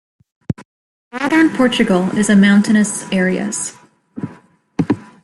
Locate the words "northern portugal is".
1.13-2.27